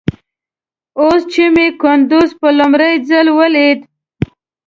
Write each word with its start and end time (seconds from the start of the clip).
اوس 0.99 1.21
چې 1.33 1.43
مې 1.53 1.67
کندوز 1.81 2.29
په 2.39 2.47
لومړي 2.57 2.93
ځل 3.09 3.27
وليد. 3.37 3.79